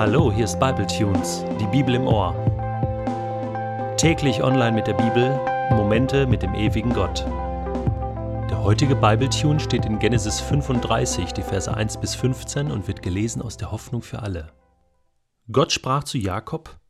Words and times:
Hallo, 0.00 0.32
hier 0.32 0.46
ist 0.46 0.58
Bible 0.58 0.86
Tunes, 0.86 1.44
die 1.60 1.66
Bibel 1.66 1.94
im 1.94 2.06
Ohr. 2.06 2.34
Täglich 3.98 4.42
online 4.42 4.72
mit 4.72 4.86
der 4.86 4.94
Bibel, 4.94 5.38
Momente 5.72 6.26
mit 6.26 6.40
dem 6.40 6.54
ewigen 6.54 6.94
Gott. 6.94 7.26
Der 8.48 8.62
heutige 8.62 8.96
Bible 8.96 9.28
Tune 9.28 9.60
steht 9.60 9.84
in 9.84 9.98
Genesis 9.98 10.40
35, 10.40 11.34
die 11.34 11.42
Verse 11.42 11.70
1 11.70 12.00
bis 12.00 12.14
15 12.14 12.70
und 12.70 12.88
wird 12.88 13.02
gelesen 13.02 13.42
aus 13.42 13.58
der 13.58 13.72
Hoffnung 13.72 14.00
für 14.00 14.22
alle. 14.22 14.54
Gott 15.52 15.70
sprach 15.70 16.04
zu 16.04 16.16
Jakob: 16.16 16.80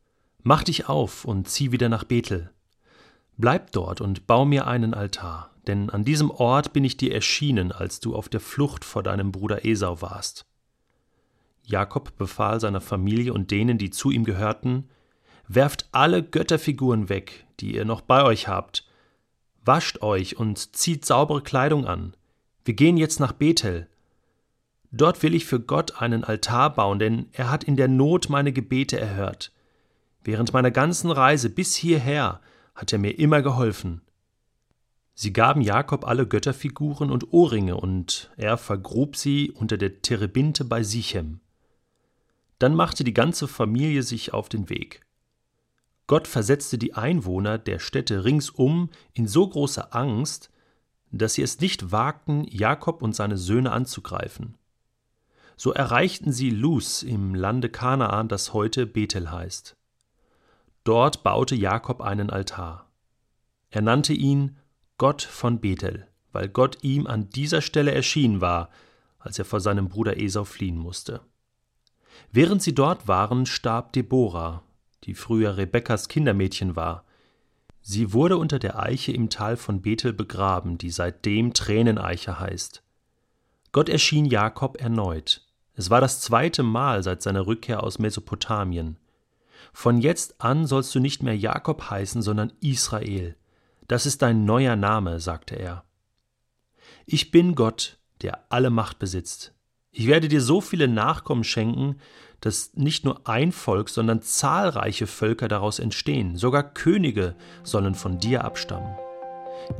Mach 0.44 0.62
dich 0.62 0.88
auf 0.88 1.24
und 1.24 1.48
zieh 1.48 1.72
wieder 1.72 1.88
nach 1.88 2.04
Bethel. 2.04 2.52
Bleib 3.36 3.72
dort 3.72 4.00
und 4.00 4.28
bau 4.28 4.44
mir 4.44 4.68
einen 4.68 4.94
Altar, 4.94 5.50
denn 5.66 5.90
an 5.90 6.04
diesem 6.04 6.30
Ort 6.30 6.72
bin 6.72 6.84
ich 6.84 6.96
dir 6.96 7.12
erschienen, 7.12 7.72
als 7.72 7.98
du 7.98 8.14
auf 8.14 8.28
der 8.28 8.38
Flucht 8.38 8.84
vor 8.84 9.02
deinem 9.02 9.32
Bruder 9.32 9.64
Esau 9.64 10.00
warst. 10.00 10.46
Jakob 11.64 12.16
befahl 12.16 12.60
seiner 12.60 12.80
Familie 12.80 13.32
und 13.32 13.50
denen, 13.50 13.78
die 13.78 13.90
zu 13.90 14.10
ihm 14.10 14.24
gehörten, 14.24 14.88
Werft 15.52 15.88
alle 15.90 16.22
Götterfiguren 16.22 17.08
weg, 17.08 17.44
die 17.58 17.74
ihr 17.74 17.84
noch 17.84 18.02
bei 18.02 18.22
euch 18.22 18.46
habt. 18.46 18.86
Wascht 19.64 20.00
euch 20.00 20.36
und 20.36 20.76
zieht 20.76 21.04
saubere 21.04 21.42
Kleidung 21.42 21.86
an. 21.86 22.14
Wir 22.64 22.74
gehen 22.74 22.96
jetzt 22.96 23.18
nach 23.18 23.32
Bethel. 23.32 23.88
Dort 24.92 25.24
will 25.24 25.34
ich 25.34 25.46
für 25.46 25.58
Gott 25.58 26.00
einen 26.00 26.22
Altar 26.22 26.72
bauen, 26.74 27.00
denn 27.00 27.26
er 27.32 27.50
hat 27.50 27.64
in 27.64 27.74
der 27.74 27.88
Not 27.88 28.28
meine 28.28 28.52
Gebete 28.52 29.00
erhört. 29.00 29.50
Während 30.22 30.52
meiner 30.52 30.70
ganzen 30.70 31.10
Reise 31.10 31.50
bis 31.50 31.74
hierher 31.74 32.40
hat 32.76 32.92
er 32.92 33.00
mir 33.00 33.18
immer 33.18 33.42
geholfen. 33.42 34.02
Sie 35.14 35.32
gaben 35.32 35.62
Jakob 35.62 36.06
alle 36.06 36.28
Götterfiguren 36.28 37.10
und 37.10 37.32
Ohrringe, 37.32 37.76
und 37.76 38.30
er 38.36 38.56
vergrub 38.56 39.16
sie 39.16 39.50
unter 39.50 39.76
der 39.76 40.00
Terebinte 40.00 40.64
bei 40.64 40.84
Sichem. 40.84 41.40
Dann 42.60 42.74
machte 42.74 43.02
die 43.04 43.14
ganze 43.14 43.48
Familie 43.48 44.04
sich 44.04 44.32
auf 44.32 44.48
den 44.48 44.68
Weg. 44.68 45.04
Gott 46.06 46.28
versetzte 46.28 46.76
die 46.76 46.94
Einwohner 46.94 47.56
der 47.56 47.78
Städte 47.78 48.24
ringsum 48.24 48.90
in 49.14 49.26
so 49.26 49.48
große 49.48 49.92
Angst, 49.92 50.50
dass 51.10 51.34
sie 51.34 51.42
es 51.42 51.60
nicht 51.60 51.90
wagten, 51.90 52.44
Jakob 52.48 53.02
und 53.02 53.16
seine 53.16 53.38
Söhne 53.38 53.72
anzugreifen. 53.72 54.58
So 55.56 55.72
erreichten 55.72 56.32
sie 56.32 56.50
Luz 56.50 57.02
im 57.02 57.34
Lande 57.34 57.70
Kanaan, 57.70 58.28
das 58.28 58.52
heute 58.52 58.86
Bethel 58.86 59.30
heißt. 59.30 59.76
Dort 60.84 61.22
baute 61.22 61.54
Jakob 61.54 62.00
einen 62.00 62.28
Altar. 62.28 62.90
Er 63.70 63.82
nannte 63.82 64.12
ihn 64.12 64.58
Gott 64.98 65.22
von 65.22 65.60
Bethel, 65.60 66.08
weil 66.32 66.48
Gott 66.48 66.78
ihm 66.82 67.06
an 67.06 67.30
dieser 67.30 67.62
Stelle 67.62 67.92
erschienen 67.92 68.40
war, 68.40 68.68
als 69.18 69.38
er 69.38 69.44
vor 69.46 69.60
seinem 69.60 69.88
Bruder 69.88 70.20
Esau 70.20 70.44
fliehen 70.44 70.76
musste. 70.76 71.20
Während 72.32 72.62
sie 72.62 72.74
dort 72.74 73.08
waren, 73.08 73.46
starb 73.46 73.92
Deborah, 73.92 74.62
die 75.04 75.14
früher 75.14 75.56
Rebekkas 75.56 76.08
Kindermädchen 76.08 76.76
war. 76.76 77.04
Sie 77.82 78.12
wurde 78.12 78.36
unter 78.36 78.58
der 78.58 78.78
Eiche 78.78 79.12
im 79.12 79.30
Tal 79.30 79.56
von 79.56 79.80
Bethel 79.80 80.12
begraben, 80.12 80.78
die 80.78 80.90
seitdem 80.90 81.54
Träneneiche 81.54 82.38
heißt. 82.38 82.82
Gott 83.72 83.88
erschien 83.88 84.26
Jakob 84.26 84.80
erneut. 84.80 85.46
Es 85.74 85.90
war 85.90 86.00
das 86.00 86.20
zweite 86.20 86.62
Mal 86.62 87.02
seit 87.02 87.22
seiner 87.22 87.46
Rückkehr 87.46 87.82
aus 87.82 87.98
Mesopotamien. 87.98 88.98
Von 89.72 90.00
jetzt 90.00 90.40
an 90.40 90.66
sollst 90.66 90.94
du 90.94 91.00
nicht 91.00 91.22
mehr 91.22 91.36
Jakob 91.36 91.90
heißen, 91.90 92.22
sondern 92.22 92.52
Israel. 92.60 93.36
Das 93.88 94.06
ist 94.06 94.22
dein 94.22 94.44
neuer 94.44 94.76
Name, 94.76 95.20
sagte 95.20 95.54
er. 95.56 95.84
Ich 97.06 97.30
bin 97.30 97.54
Gott, 97.54 97.98
der 98.22 98.44
alle 98.50 98.70
Macht 98.70 98.98
besitzt. 98.98 99.54
Ich 99.92 100.06
werde 100.06 100.28
dir 100.28 100.40
so 100.40 100.60
viele 100.60 100.86
Nachkommen 100.86 101.42
schenken, 101.42 101.96
dass 102.40 102.72
nicht 102.74 103.04
nur 103.04 103.22
ein 103.28 103.50
Volk, 103.50 103.88
sondern 103.88 104.22
zahlreiche 104.22 105.06
Völker 105.06 105.48
daraus 105.48 105.78
entstehen. 105.78 106.36
Sogar 106.36 106.62
Könige 106.62 107.34
sollen 107.64 107.94
von 107.94 108.18
dir 108.18 108.44
abstammen. 108.44 108.94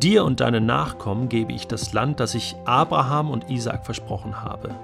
Dir 0.03 0.25
und 0.25 0.41
deinen 0.41 0.67
Nachkommen 0.67 1.29
gebe 1.29 1.53
ich 1.53 1.67
das 1.67 1.93
Land, 1.93 2.21
das 2.21 2.35
ich 2.35 2.57
Abraham 2.65 3.31
und 3.31 3.51
Isaak 3.51 3.85
versprochen 3.85 4.43
habe. 4.43 4.75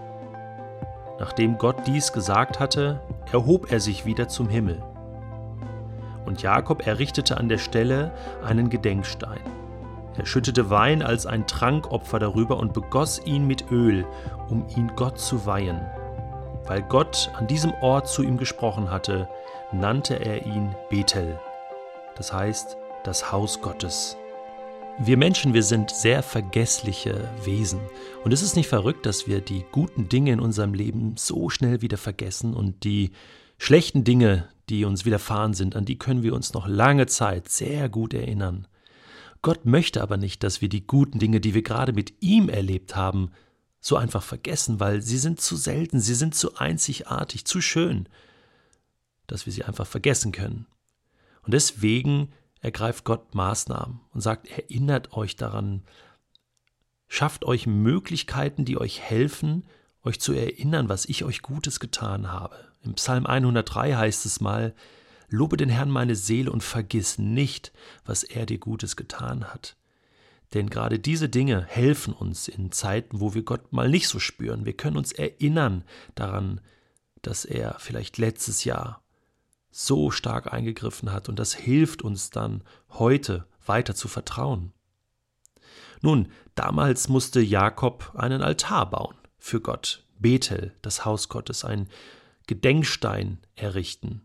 Nachdem 1.19 1.59
Gott 1.59 1.87
dies 1.87 2.13
gesagt 2.13 2.61
hatte, 2.61 3.01
erhob 3.33 3.73
er 3.73 3.81
sich 3.81 4.07
wieder 4.07 4.29
zum 4.29 4.49
Himmel. 4.49 4.83
Und 6.25 6.43
Jakob 6.43 6.87
errichtete 6.87 7.37
an 7.37 7.49
der 7.49 7.59
Stelle 7.59 8.13
einen 8.45 8.71
Gedenkstein. 8.71 9.41
Er 10.19 10.27
schüttete 10.27 10.71
Wein 10.71 11.03
als 11.03 11.27
ein 11.27 11.47
Trankopfer 11.47 12.19
darüber 12.19 12.59
und 12.59 12.73
begoss 12.73 13.21
ihn 13.25 13.47
mit 13.47 13.71
Öl, 13.71 14.07
um 14.49 14.67
ihn 14.77 14.93
Gott 14.97 15.19
zu 15.19 15.47
weihen. 15.47 15.81
Weil 16.65 16.83
Gott 16.83 17.31
an 17.37 17.47
diesem 17.47 17.73
Ort 17.75 18.09
zu 18.09 18.23
ihm 18.23 18.39
gesprochen 18.39 18.91
hatte, 18.91 19.29
nannte 19.73 20.19
er 20.19 20.47
ihn 20.47 20.75
Bethel, 20.91 21.39
das 22.17 22.33
heißt 22.33 22.77
das 23.05 23.31
Haus 23.31 23.61
Gottes. 23.61 24.17
Wir 24.99 25.19
Menschen, 25.19 25.53
wir 25.53 25.63
sind 25.63 25.91
sehr 25.91 26.23
vergessliche 26.23 27.29
Wesen. 27.45 27.81
Und 28.25 28.33
es 28.33 28.41
ist 28.41 28.57
nicht 28.57 28.69
verrückt, 28.69 29.05
dass 29.05 29.27
wir 29.27 29.43
die 29.43 29.67
guten 29.71 30.09
Dinge 30.09 30.33
in 30.33 30.41
unserem 30.41 30.73
Leben 30.73 31.17
so 31.19 31.51
schnell 31.51 31.83
wieder 31.83 31.99
vergessen 31.99 32.55
und 32.55 32.83
die 32.83 33.11
schlechten 33.59 34.05
Dinge, 34.05 34.49
die 34.71 34.87
uns 34.87 35.05
widerfahren 35.05 35.53
sind, 35.53 35.77
an 35.77 35.85
die 35.85 35.99
können 35.99 36.23
wir 36.23 36.33
uns 36.33 36.55
noch 36.55 36.67
lange 36.67 37.07
Zeit 37.07 37.51
sehr 37.51 37.91
gut 37.91 38.15
erinnern. 38.15 38.67
Gott 39.43 39.65
möchte 39.67 40.03
aber 40.03 40.17
nicht, 40.17 40.43
dass 40.43 40.61
wir 40.61 40.69
die 40.69 40.87
guten 40.87 41.19
Dinge, 41.19 41.41
die 41.41 41.55
wir 41.55 41.63
gerade 41.63 41.93
mit 41.93 42.15
ihm 42.21 42.49
erlebt 42.49 42.97
haben, 42.97 43.31
so 43.81 43.97
einfach 43.97 44.23
vergessen, 44.23 44.81
weil 44.81 45.03
sie 45.03 45.19
sind 45.19 45.41
zu 45.41 45.57
selten, 45.57 46.01
sie 46.01 46.15
sind 46.15 46.35
zu 46.35 46.57
einzigartig, 46.57 47.45
zu 47.45 47.61
schön, 47.61 48.09
dass 49.27 49.47
wir 49.47 49.53
sie 49.53 49.65
einfach 49.65 49.87
vergessen 49.87 50.33
können. 50.33 50.67
Und 51.43 51.55
deswegen 51.55 52.33
ergreift 52.61 53.05
Gott 53.05 53.35
Maßnahmen 53.35 54.01
und 54.13 54.21
sagt, 54.21 54.49
erinnert 54.49 55.13
euch 55.13 55.37
daran, 55.37 55.83
schafft 57.07 57.45
euch 57.45 57.67
Möglichkeiten, 57.67 58.65
die 58.65 58.77
euch 58.77 59.01
helfen, 59.01 59.65
euch 60.03 60.21
zu 60.21 60.33
erinnern, 60.33 60.89
was 60.89 61.05
ich 61.05 61.25
euch 61.25 61.43
Gutes 61.43 61.79
getan 61.79 62.33
habe. 62.33 62.57
Im 62.83 62.95
Psalm 62.95 63.27
103 63.27 63.95
heißt 63.95 64.27
es 64.27 64.41
mal, 64.41 64.75
Lobe 65.29 65.57
den 65.57 65.69
Herrn 65.69 65.91
meine 65.91 66.15
Seele 66.15 66.51
und 66.51 66.63
vergiss 66.63 67.19
nicht, 67.19 67.73
was 68.05 68.23
er 68.23 68.47
dir 68.47 68.59
Gutes 68.59 68.97
getan 68.97 69.45
hat. 69.45 69.77
Denn 70.55 70.71
gerade 70.71 70.99
diese 70.99 71.29
Dinge 71.29 71.65
helfen 71.65 72.13
uns 72.13 72.49
in 72.49 72.71
Zeiten, 72.71 73.21
wo 73.21 73.35
wir 73.35 73.43
Gott 73.43 73.73
mal 73.73 73.89
nicht 73.89 74.09
so 74.09 74.19
spüren. 74.19 74.65
Wir 74.65 74.75
können 74.75 74.97
uns 74.97 75.13
erinnern 75.13 75.85
daran, 76.15 76.61
dass 77.23 77.45
er 77.45 77.77
vielleicht 77.79 78.19
letztes 78.19 78.65
Jahr 78.65 79.03
so 79.71 80.11
stark 80.11 80.53
eingegriffen 80.53 81.13
hat 81.13 81.29
und 81.29 81.39
das 81.39 81.55
hilft 81.55 82.03
uns 82.03 82.31
dann 82.31 82.63
heute 82.91 83.47
weiter 83.67 83.95
zu 83.95 84.09
vertrauen. 84.09 84.73
Nun, 86.01 86.29
damals 86.55 87.09
musste 87.09 87.41
Jakob 87.41 88.13
einen 88.15 88.43
Altar 88.43 88.89
bauen 88.89 89.17
für 89.39 89.61
Gott, 89.61 90.05
Bethel, 90.19 90.75
das 90.83 91.05
Haus 91.05 91.29
Gottes, 91.29 91.65
ein 91.65 91.89
Gedenkstein 92.47 93.39
errichten. 93.55 94.23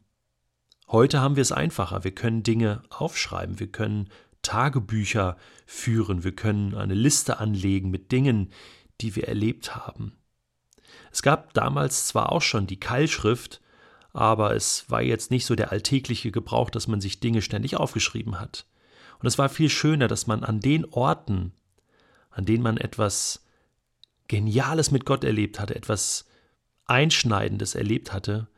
Heute 0.92 1.22
haben 1.22 1.38
wir 1.38 1.42
es 1.42 1.54
einfacher. 1.54 2.04
Wir 2.04 2.14
können 2.14 2.44
Dinge 2.44 2.84
aufschreiben, 2.90 3.62
wir 3.62 3.72
können 3.72 4.10
Tagebücher 4.42 5.38
führen, 5.66 6.26
wir 6.26 6.36
können 6.36 6.76
eine 6.76 6.96
Liste 6.96 7.40
anlegen 7.40 7.92
mit 7.92 8.12
Dingen, 8.12 8.52
die 9.00 9.16
wir 9.16 9.30
erlebt 9.30 9.74
haben. 9.74 10.18
Es 11.10 11.22
gab 11.22 11.54
damals 11.54 12.08
zwar 12.08 12.34
auch 12.34 12.42
schon 12.42 12.68
die 12.68 12.80
Keilschrift, 12.80 13.62
aber 14.12 14.54
es 14.54 14.90
war 14.90 15.02
jetzt 15.02 15.32
nicht 15.32 15.46
so 15.46 15.56
der 15.56 15.72
alltägliche 15.72 16.30
Gebrauch, 16.30 16.70
dass 16.70 16.90
man 16.90 17.00
sich 17.00 17.22
Dinge 17.22 17.42
ständig 17.42 17.78
aufgeschrieben 17.78 18.42
hat. 18.42 18.66
Und 19.20 19.28
es 19.28 19.38
war 19.38 19.48
viel 19.48 19.70
schöner, 19.70 20.10
dass 20.10 20.28
man 20.28 20.44
an 20.44 20.60
den 20.60 20.84
Orten, 20.84 21.54
an 22.32 22.44
denen 22.46 22.64
man 22.64 22.76
etwas 22.76 23.46
Geniales 24.28 24.92
mit 24.92 25.06
Gott 25.06 25.24
erlebt 25.24 25.58
hatte, 25.58 25.74
etwas 25.76 26.28
Einschneidendes 26.86 27.76
erlebt 27.76 28.12
hatte, 28.12 28.50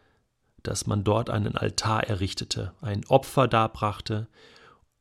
dass 0.64 0.88
man 0.88 1.04
dort 1.04 1.30
einen 1.30 1.56
Altar 1.56 2.04
errichtete, 2.06 2.74
ein 2.82 3.06
Opfer 3.08 3.48
darbrachte 3.48 4.28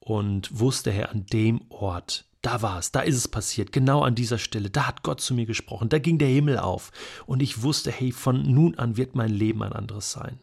und 0.00 0.58
wusste, 0.58 0.90
Herr, 0.90 1.10
an 1.10 1.26
dem 1.26 1.62
Ort, 1.70 2.26
da 2.42 2.60
war 2.60 2.80
es, 2.80 2.90
da 2.90 3.00
ist 3.00 3.16
es 3.16 3.28
passiert, 3.28 3.72
genau 3.72 4.02
an 4.02 4.16
dieser 4.16 4.38
Stelle, 4.38 4.68
da 4.68 4.88
hat 4.88 5.04
Gott 5.04 5.20
zu 5.20 5.32
mir 5.32 5.46
gesprochen, 5.46 5.88
da 5.88 5.98
ging 5.98 6.18
der 6.18 6.28
Himmel 6.28 6.58
auf 6.58 6.90
und 7.24 7.40
ich 7.40 7.62
wusste, 7.62 7.92
hey, 7.92 8.10
von 8.10 8.42
nun 8.42 8.76
an 8.76 8.96
wird 8.96 9.14
mein 9.14 9.30
Leben 9.30 9.62
ein 9.62 9.72
anderes 9.72 10.10
sein. 10.10 10.40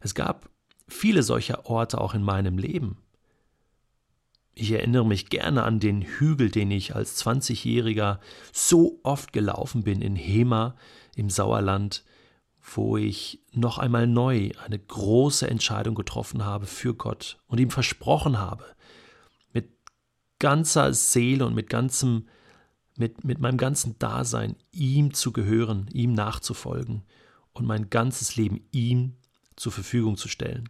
Es 0.00 0.14
gab 0.14 0.50
viele 0.88 1.22
solcher 1.22 1.66
Orte 1.66 2.00
auch 2.00 2.14
in 2.14 2.22
meinem 2.22 2.58
Leben. 2.58 2.98
Ich 4.54 4.72
erinnere 4.72 5.06
mich 5.06 5.30
gerne 5.30 5.62
an 5.62 5.78
den 5.78 6.02
Hügel, 6.02 6.50
den 6.50 6.70
ich 6.72 6.94
als 6.94 7.24
20-Jähriger 7.24 8.18
so 8.52 8.98
oft 9.04 9.32
gelaufen 9.32 9.84
bin 9.84 10.02
in 10.02 10.16
Hema 10.16 10.74
im 11.14 11.30
Sauerland, 11.30 12.04
wo 12.76 12.96
ich 12.96 13.42
noch 13.52 13.78
einmal 13.78 14.06
neu 14.06 14.50
eine 14.64 14.78
große 14.78 15.48
Entscheidung 15.48 15.94
getroffen 15.94 16.44
habe 16.44 16.66
für 16.66 16.94
Gott 16.94 17.38
und 17.46 17.58
ihm 17.58 17.70
versprochen 17.70 18.38
habe, 18.38 18.64
mit 19.52 19.70
ganzer 20.38 20.94
Seele 20.94 21.46
und 21.46 21.54
mit 21.54 21.68
ganzem, 21.68 22.28
mit, 22.96 23.24
mit 23.24 23.40
meinem 23.40 23.58
ganzen 23.58 23.98
Dasein 23.98 24.56
ihm 24.72 25.14
zu 25.14 25.32
gehören, 25.32 25.88
ihm 25.92 26.12
nachzufolgen 26.12 27.02
und 27.52 27.66
mein 27.66 27.90
ganzes 27.90 28.36
Leben 28.36 28.60
ihm 28.70 29.16
zur 29.56 29.72
Verfügung 29.72 30.16
zu 30.16 30.28
stellen. 30.28 30.68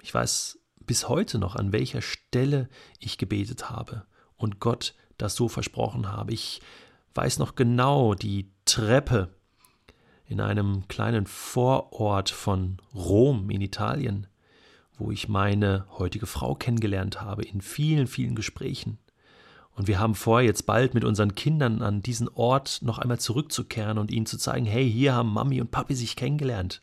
Ich 0.00 0.14
weiß 0.14 0.58
bis 0.80 1.08
heute 1.08 1.38
noch, 1.38 1.56
an 1.56 1.72
welcher 1.72 2.00
Stelle 2.02 2.68
ich 3.00 3.18
gebetet 3.18 3.70
habe 3.70 4.06
und 4.36 4.60
Gott 4.60 4.94
das 5.18 5.34
so 5.34 5.48
versprochen 5.48 6.12
habe. 6.12 6.32
Ich 6.32 6.60
weiß 7.14 7.38
noch 7.38 7.56
genau 7.56 8.14
die 8.14 8.52
Treppe 8.64 9.35
in 10.28 10.40
einem 10.40 10.88
kleinen 10.88 11.26
Vorort 11.26 12.30
von 12.30 12.78
Rom 12.94 13.50
in 13.50 13.60
Italien, 13.60 14.26
wo 14.98 15.10
ich 15.10 15.28
meine 15.28 15.86
heutige 15.98 16.26
Frau 16.26 16.54
kennengelernt 16.54 17.20
habe, 17.20 17.44
in 17.44 17.60
vielen, 17.60 18.06
vielen 18.06 18.34
Gesprächen. 18.34 18.98
Und 19.74 19.88
wir 19.88 19.98
haben 20.00 20.14
vor, 20.14 20.40
jetzt 20.40 20.64
bald 20.64 20.94
mit 20.94 21.04
unseren 21.04 21.34
Kindern 21.34 21.82
an 21.82 22.00
diesen 22.00 22.30
Ort 22.30 22.80
noch 22.82 22.98
einmal 22.98 23.20
zurückzukehren 23.20 23.98
und 23.98 24.10
ihnen 24.10 24.24
zu 24.24 24.38
zeigen, 24.38 24.64
hey, 24.64 24.90
hier 24.90 25.14
haben 25.14 25.32
Mami 25.32 25.60
und 25.60 25.70
Papi 25.70 25.94
sich 25.94 26.16
kennengelernt. 26.16 26.80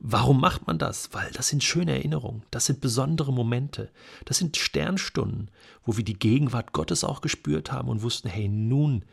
Warum 0.00 0.40
macht 0.40 0.66
man 0.66 0.78
das? 0.78 1.12
Weil 1.12 1.30
das 1.32 1.48
sind 1.48 1.64
schöne 1.64 1.92
Erinnerungen, 1.92 2.42
das 2.50 2.66
sind 2.66 2.80
besondere 2.80 3.32
Momente, 3.32 3.90
das 4.24 4.38
sind 4.38 4.56
Sternstunden, 4.56 5.50
wo 5.84 5.96
wir 5.96 6.04
die 6.04 6.18
Gegenwart 6.18 6.72
Gottes 6.72 7.04
auch 7.04 7.20
gespürt 7.20 7.72
haben 7.72 7.88
und 7.88 8.02
wussten, 8.02 8.28
hey, 8.28 8.48
nun 8.48 9.04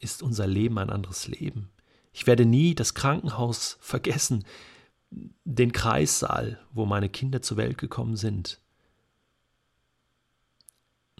ist 0.00 0.22
unser 0.22 0.46
Leben 0.46 0.78
ein 0.78 0.90
anderes 0.90 1.28
Leben. 1.28 1.68
Ich 2.16 2.26
werde 2.26 2.46
nie 2.46 2.74
das 2.74 2.94
Krankenhaus 2.94 3.76
vergessen, 3.82 4.46
den 5.44 5.72
Kreissaal, 5.72 6.58
wo 6.72 6.86
meine 6.86 7.10
Kinder 7.10 7.42
zur 7.42 7.58
Welt 7.58 7.76
gekommen 7.76 8.16
sind. 8.16 8.58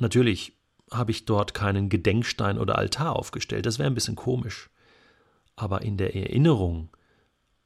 Natürlich 0.00 0.54
habe 0.90 1.10
ich 1.10 1.26
dort 1.26 1.52
keinen 1.52 1.90
Gedenkstein 1.90 2.58
oder 2.58 2.78
Altar 2.78 3.14
aufgestellt, 3.14 3.66
das 3.66 3.78
wäre 3.78 3.90
ein 3.90 3.94
bisschen 3.94 4.16
komisch. 4.16 4.70
Aber 5.54 5.82
in 5.82 5.98
der 5.98 6.16
Erinnerung 6.16 6.88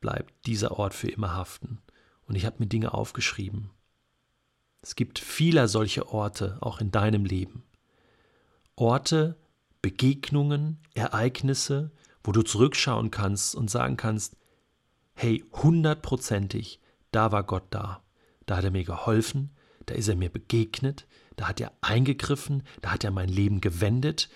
bleibt 0.01 0.35
dieser 0.47 0.73
Ort 0.73 0.93
für 0.93 1.09
immer 1.09 1.33
haften. 1.33 1.79
Und 2.27 2.35
ich 2.35 2.45
habe 2.47 2.57
mir 2.59 2.67
Dinge 2.67 2.95
aufgeschrieben. 2.95 3.71
Es 4.83 4.97
gibt 4.97 5.21
viele 5.21 5.69
solche 5.69 6.09
Orte 6.09 6.59
auch 6.61 6.81
in 6.81 6.91
deinem 6.91 7.25
Leben. 7.25 7.63
Orte, 8.75 9.37
Begegnungen, 9.83 10.79
Ereignisse, 10.95 11.93
wo 12.31 12.33
du 12.33 12.43
zurückschauen 12.43 13.11
kannst 13.11 13.57
und 13.57 13.73
sagen 13.73 13.97
kannst, 13.97 14.37
hey, 15.15 15.45
hundertprozentig, 15.53 16.79
da 17.11 17.33
war 17.33 17.43
Gott 17.43 17.65
da. 17.71 18.05
Da 18.47 18.59
hat 18.59 18.65
er 18.65 18.71
mir 18.71 18.85
geholfen, 18.85 19.51
da 19.87 19.97
ist 19.97 20.07
er 20.07 20.15
mir 20.15 20.31
begegnet, 20.31 21.09
da 21.35 21.49
hat 21.49 21.61
er 21.61 21.73
eingegriffen, 21.81 22.63
da 22.83 22.93
hat 22.93 23.03
er 23.03 23.11
mein 23.11 23.29
Leben 23.29 23.61
gewendet. 23.61 24.29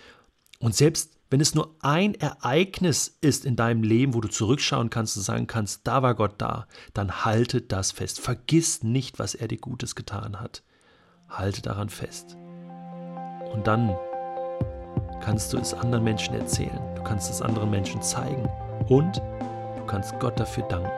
Und 0.58 0.74
selbst 0.74 1.20
wenn 1.30 1.40
es 1.40 1.54
nur 1.54 1.76
ein 1.82 2.16
Ereignis 2.16 3.16
ist 3.20 3.44
in 3.44 3.54
deinem 3.54 3.84
Leben, 3.84 4.14
wo 4.14 4.20
du 4.20 4.28
zurückschauen 4.28 4.90
kannst 4.90 5.16
und 5.16 5.22
sagen 5.22 5.46
kannst, 5.46 5.86
da 5.86 6.02
war 6.02 6.16
Gott 6.16 6.34
da, 6.38 6.66
dann 6.94 7.24
halte 7.24 7.60
das 7.60 7.92
fest. 7.92 8.18
Vergiss 8.18 8.82
nicht, 8.82 9.20
was 9.20 9.36
er 9.36 9.46
dir 9.46 9.58
Gutes 9.58 9.94
getan 9.94 10.40
hat. 10.40 10.64
Halte 11.28 11.62
daran 11.62 11.90
fest. 11.90 12.36
Und 13.52 13.68
dann 13.68 13.96
kannst 15.20 15.52
du 15.52 15.58
es 15.58 15.72
anderen 15.74 16.02
Menschen 16.02 16.34
erzählen. 16.34 16.93
Kannst 17.04 17.30
es 17.30 17.42
anderen 17.42 17.70
Menschen 17.70 18.02
zeigen. 18.02 18.48
Und 18.88 19.18
du 19.76 19.86
kannst 19.86 20.18
Gott 20.18 20.38
dafür 20.38 20.64
danken. 20.64 20.90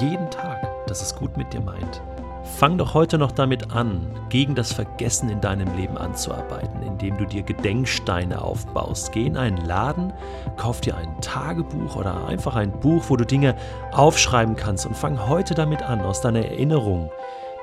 Jeden 0.00 0.30
Tag, 0.30 0.86
dass 0.86 1.02
es 1.02 1.14
gut 1.14 1.36
mit 1.36 1.52
dir 1.52 1.60
meint. 1.60 2.02
Fang 2.44 2.76
doch 2.76 2.92
heute 2.92 3.18
noch 3.18 3.32
damit 3.32 3.72
an, 3.72 4.06
gegen 4.28 4.54
das 4.54 4.72
Vergessen 4.72 5.28
in 5.28 5.40
deinem 5.40 5.76
Leben 5.76 5.96
anzuarbeiten, 5.96 6.82
indem 6.82 7.16
du 7.16 7.24
dir 7.24 7.42
Gedenksteine 7.42 8.42
aufbaust. 8.42 9.12
Geh 9.12 9.26
in 9.26 9.36
einen 9.36 9.58
Laden, 9.58 10.12
kauf 10.56 10.80
dir 10.80 10.96
ein 10.96 11.20
Tagebuch 11.20 11.96
oder 11.96 12.26
einfach 12.26 12.56
ein 12.56 12.72
Buch, 12.80 13.04
wo 13.08 13.16
du 13.16 13.24
Dinge 13.24 13.54
aufschreiben 13.92 14.56
kannst 14.56 14.86
und 14.86 14.96
fang 14.96 15.28
heute 15.28 15.54
damit 15.54 15.82
an, 15.82 16.00
aus 16.00 16.20
deiner 16.20 16.44
Erinnerung 16.44 17.10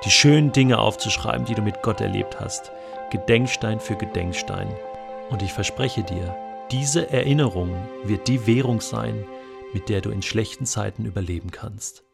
die 0.04 0.10
schönen 0.10 0.50
Dinge 0.50 0.78
aufzuschreiben, 0.78 1.44
die 1.44 1.54
du 1.54 1.62
mit 1.62 1.82
Gott 1.82 2.00
erlebt 2.00 2.40
hast. 2.40 2.72
Gedenkstein 3.10 3.80
für 3.80 3.96
Gedenkstein. 3.96 4.68
Und 5.30 5.42
ich 5.42 5.52
verspreche 5.52 6.02
dir, 6.02 6.34
diese 6.70 7.10
Erinnerung 7.10 7.74
wird 8.04 8.28
die 8.28 8.46
Währung 8.46 8.80
sein, 8.80 9.24
mit 9.72 9.88
der 9.88 10.00
du 10.00 10.10
in 10.10 10.22
schlechten 10.22 10.66
Zeiten 10.66 11.04
überleben 11.04 11.50
kannst. 11.50 12.04